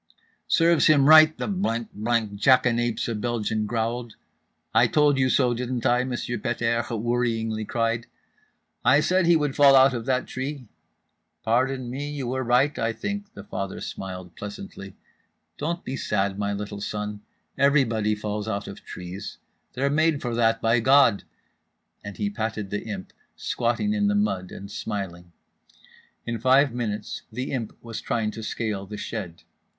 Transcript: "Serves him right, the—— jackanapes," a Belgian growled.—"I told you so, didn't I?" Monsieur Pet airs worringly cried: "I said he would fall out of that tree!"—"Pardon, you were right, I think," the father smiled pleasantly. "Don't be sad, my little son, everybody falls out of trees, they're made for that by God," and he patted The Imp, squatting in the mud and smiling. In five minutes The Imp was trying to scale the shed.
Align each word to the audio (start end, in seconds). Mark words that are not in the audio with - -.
"Serves 0.47 0.87
him 0.87 1.07
right, 1.07 1.37
the—— 1.37 1.45
jackanapes," 2.33 3.07
a 3.07 3.13
Belgian 3.13 3.67
growled.—"I 3.67 4.87
told 4.87 5.19
you 5.19 5.29
so, 5.29 5.53
didn't 5.53 5.85
I?" 5.85 6.03
Monsieur 6.03 6.39
Pet 6.39 6.59
airs 6.63 6.87
worringly 6.87 7.67
cried: 7.67 8.07
"I 8.83 8.99
said 8.99 9.27
he 9.27 9.35
would 9.35 9.55
fall 9.55 9.75
out 9.75 9.93
of 9.93 10.07
that 10.07 10.25
tree!"—"Pardon, 10.25 11.93
you 11.93 12.25
were 12.25 12.43
right, 12.43 12.79
I 12.79 12.93
think," 12.93 13.31
the 13.35 13.43
father 13.43 13.79
smiled 13.79 14.35
pleasantly. 14.35 14.95
"Don't 15.59 15.85
be 15.85 15.95
sad, 15.95 16.35
my 16.39 16.51
little 16.51 16.81
son, 16.81 17.21
everybody 17.55 18.15
falls 18.15 18.47
out 18.47 18.67
of 18.67 18.83
trees, 18.83 19.37
they're 19.73 19.91
made 19.91 20.19
for 20.19 20.33
that 20.33 20.61
by 20.63 20.79
God," 20.79 21.25
and 22.03 22.17
he 22.17 22.27
patted 22.31 22.71
The 22.71 22.85
Imp, 22.85 23.13
squatting 23.35 23.93
in 23.93 24.07
the 24.07 24.15
mud 24.15 24.51
and 24.51 24.71
smiling. 24.71 25.31
In 26.25 26.39
five 26.39 26.73
minutes 26.73 27.21
The 27.31 27.51
Imp 27.51 27.77
was 27.83 28.01
trying 28.01 28.31
to 28.31 28.41
scale 28.41 28.87
the 28.87 28.97
shed. 28.97 29.43